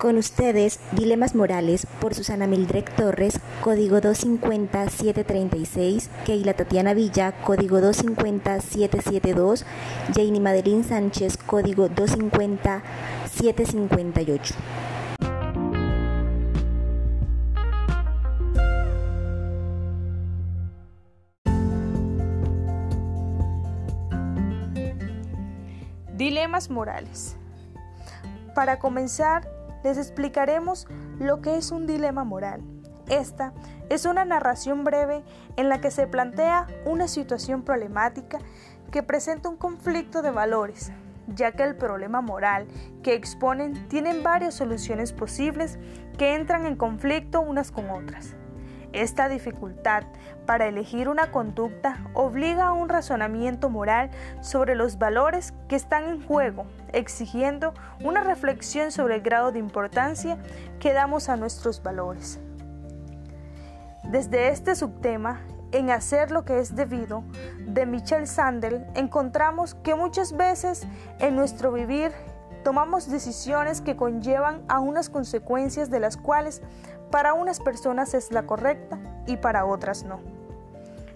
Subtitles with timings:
[0.00, 9.64] Con ustedes, Dilemas Morales por Susana Mildred Torres, código 250-736, Keila Tatiana Villa, código 250-772,
[10.14, 14.54] Janie Madeline Sánchez, código 250-758.
[26.16, 27.36] Dilemas morales.
[28.54, 30.86] Para comenzar, les explicaremos
[31.18, 32.62] lo que es un dilema moral.
[33.08, 33.52] Esta
[33.88, 35.24] es una narración breve
[35.56, 38.38] en la que se plantea una situación problemática
[38.90, 40.92] que presenta un conflicto de valores,
[41.26, 42.66] ya que el problema moral
[43.02, 45.78] que exponen tienen varias soluciones posibles
[46.18, 48.36] que entran en conflicto unas con otras.
[48.92, 50.02] Esta dificultad
[50.46, 56.26] para elegir una conducta obliga a un razonamiento moral sobre los valores que están en
[56.26, 57.72] juego, exigiendo
[58.02, 60.38] una reflexión sobre el grado de importancia
[60.80, 62.40] que damos a nuestros valores.
[64.04, 67.22] Desde este subtema, en hacer lo que es debido,
[67.60, 70.84] de Michel Sandel, encontramos que muchas veces
[71.20, 72.10] en nuestro vivir
[72.64, 76.60] tomamos decisiones que conllevan a unas consecuencias de las cuales
[77.10, 80.20] para unas personas es la correcta y para otras no.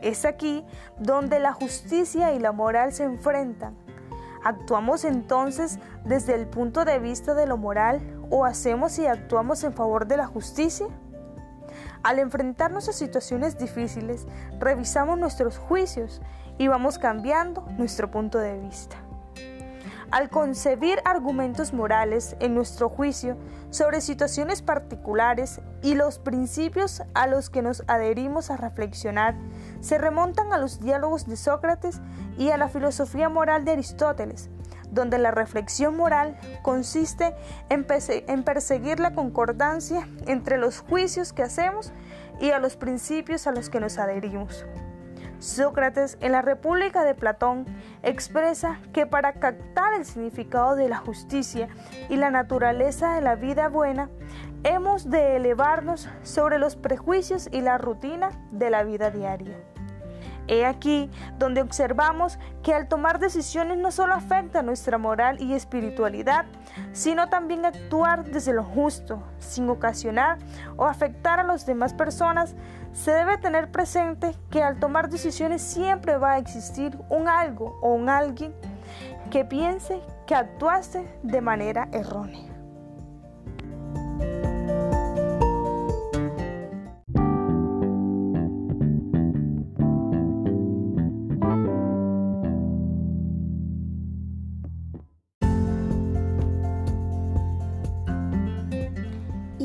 [0.00, 0.64] Es aquí
[0.98, 3.76] donde la justicia y la moral se enfrentan.
[4.44, 9.72] ¿Actuamos entonces desde el punto de vista de lo moral o hacemos y actuamos en
[9.72, 10.86] favor de la justicia?
[12.04, 14.26] Al enfrentarnos a situaciones difíciles,
[14.60, 16.22] revisamos nuestros juicios
[16.56, 18.96] y vamos cambiando nuestro punto de vista.
[20.10, 23.36] Al concebir argumentos morales en nuestro juicio
[23.68, 29.34] sobre situaciones particulares y los principios a los que nos adherimos a reflexionar,
[29.80, 32.00] se remontan a los diálogos de Sócrates
[32.38, 34.48] y a la filosofía moral de Aristóteles,
[34.90, 37.34] donde la reflexión moral consiste
[37.68, 41.92] en, perseguir la concordancia entre los juicios que hacemos
[42.40, 44.64] y a los principios a los que nos adherimos.
[45.38, 47.64] Sócrates en la República de Platón
[48.02, 51.68] expresa que para captar el significado de la justicia
[52.08, 54.10] y la naturaleza de la vida buena,
[54.64, 59.56] hemos de elevarnos sobre los prejuicios y la rutina de la vida diaria.
[60.48, 66.46] He aquí donde observamos que al tomar decisiones no solo afecta nuestra moral y espiritualidad,
[66.92, 70.38] sino también actuar desde lo justo, sin ocasionar
[70.76, 72.54] o afectar a las demás personas,
[72.92, 77.92] se debe tener presente que al tomar decisiones siempre va a existir un algo o
[77.92, 78.54] un alguien
[79.30, 82.57] que piense que actuaste de manera errónea.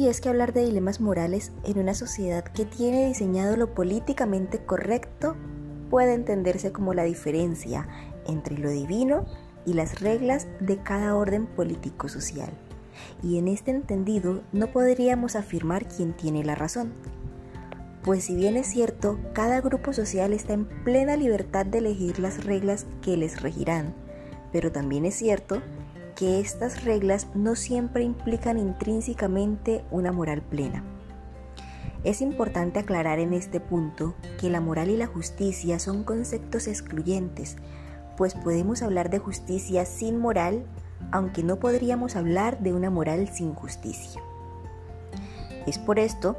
[0.03, 5.35] Es que hablar de dilemas morales en una sociedad que tiene diseñado lo políticamente correcto
[5.89, 7.87] puede entenderse como la diferencia
[8.27, 9.25] entre lo divino
[9.65, 12.51] y las reglas de cada orden político-social.
[13.23, 16.93] Y en este entendido no podríamos afirmar quién tiene la razón.
[18.03, 22.43] Pues si bien es cierto, cada grupo social está en plena libertad de elegir las
[22.43, 23.95] reglas que les regirán,
[24.51, 25.61] pero también es cierto
[26.15, 30.83] que estas reglas no siempre implican intrínsecamente una moral plena.
[32.03, 37.55] Es importante aclarar en este punto que la moral y la justicia son conceptos excluyentes,
[38.17, 40.65] pues podemos hablar de justicia sin moral,
[41.11, 44.21] aunque no podríamos hablar de una moral sin justicia.
[45.65, 46.37] Es por esto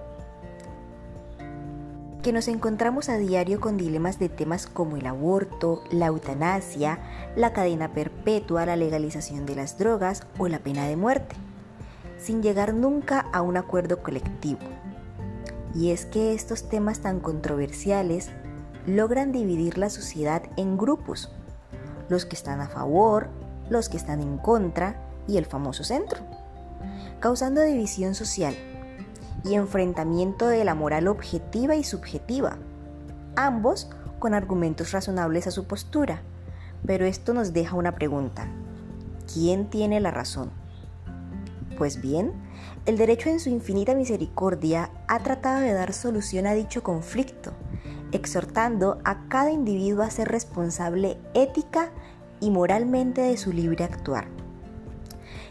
[2.25, 6.99] que nos encontramos a diario con dilemas de temas como el aborto, la eutanasia,
[7.37, 11.37] la cadena perpetua, la legalización de las drogas o la pena de muerte,
[12.17, 14.61] sin llegar nunca a un acuerdo colectivo.
[15.75, 18.31] Y es que estos temas tan controversiales
[18.87, 21.31] logran dividir la sociedad en grupos,
[22.09, 23.29] los que están a favor,
[23.69, 24.97] los que están en contra
[25.29, 26.21] y el famoso centro,
[27.21, 28.57] causando división social
[29.45, 32.59] y enfrentamiento de la moral objetiva y subjetiva,
[33.37, 36.23] ambos con argumentos razonables a su postura.
[36.87, 38.47] Pero esto nos deja una pregunta.
[39.33, 40.51] ¿Quién tiene la razón?
[41.77, 42.33] Pues bien,
[42.87, 47.53] el derecho en su infinita misericordia ha tratado de dar solución a dicho conflicto,
[48.13, 51.91] exhortando a cada individuo a ser responsable ética
[52.41, 54.27] y moralmente de su libre actuar,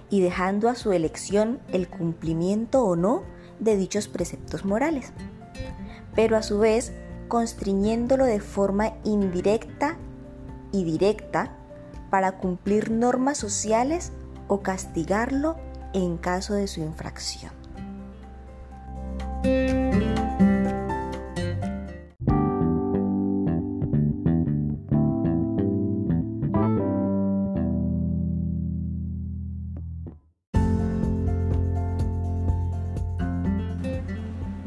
[0.09, 3.23] y dejando a su elección el cumplimiento o no
[3.63, 5.13] de dichos preceptos morales,
[6.15, 6.94] pero a su vez
[7.27, 9.98] constriñéndolo de forma indirecta
[10.71, 11.56] y directa
[12.10, 14.12] para cumplir normas sociales
[14.48, 15.56] o castigarlo
[15.94, 17.62] en caso de su infracción.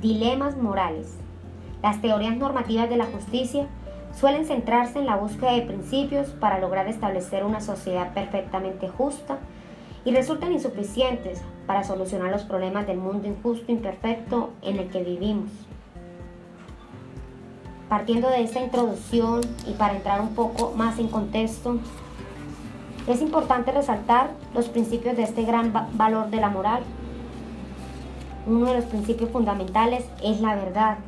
[0.07, 1.17] Dilemas morales.
[1.83, 3.67] Las teorías normativas de la justicia
[4.15, 9.41] suelen centrarse en la búsqueda de principios para lograr establecer una sociedad perfectamente justa
[10.05, 15.03] y resultan insuficientes para solucionar los problemas del mundo injusto e imperfecto en el que
[15.03, 15.51] vivimos.
[17.89, 21.81] Partiendo de esta introducción y para entrar un poco más en contexto,
[23.09, 26.85] es importante resaltar los principios de este gran valor de la moral
[28.47, 30.99] uno de los principios fundamentales es la verdad.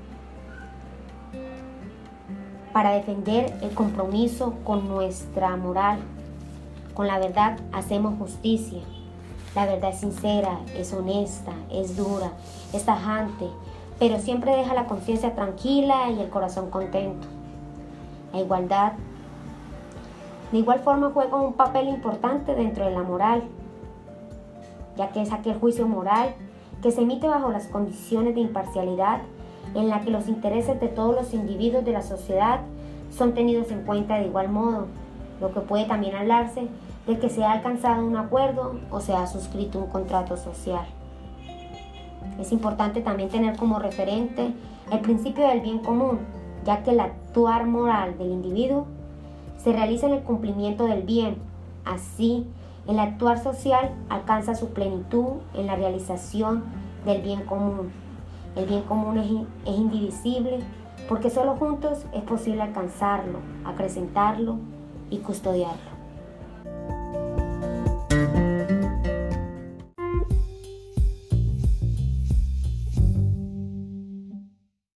[2.72, 6.00] Para defender el compromiso con nuestra moral,
[6.94, 8.80] con la verdad hacemos justicia.
[9.54, 12.32] La verdad es sincera, es honesta, es dura,
[12.72, 13.46] es tajante,
[13.98, 17.26] pero siempre deja la conciencia tranquila y el corazón contento.
[18.32, 18.92] La igualdad
[20.52, 23.42] de igual forma juega un papel importante dentro de la moral,
[24.96, 26.34] ya que es aquel juicio moral
[26.82, 29.20] que se emite bajo las condiciones de imparcialidad
[29.74, 32.60] en la que los intereses de todos los individuos de la sociedad
[33.10, 34.86] son tenidos en cuenta de igual modo,
[35.40, 36.68] lo que puede también hablarse
[37.06, 40.86] de que se ha alcanzado un acuerdo o se ha suscrito un contrato social.
[42.38, 44.52] Es importante también tener como referente
[44.90, 46.20] el principio del bien común,
[46.64, 48.86] ya que el actuar moral del individuo
[49.56, 51.36] se realiza en el cumplimiento del bien,
[51.84, 52.46] así
[52.88, 56.64] el actuar social alcanza su plenitud en la realización
[57.04, 57.92] del bien común.
[58.56, 60.60] El bien común es, indivisible
[61.06, 64.56] porque solo juntos es posible alcanzarlo, acrecentarlo
[65.10, 65.87] y custodiarlo.